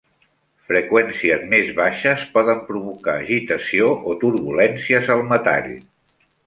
Freqüències 0.71 1.43
més 1.51 1.69
baixes 1.81 2.25
poden 2.39 2.65
provocar 2.71 3.17
agitació 3.21 3.95
o 4.15 4.19
turbulències 4.27 5.17
al 5.19 5.27
metall. 5.35 5.75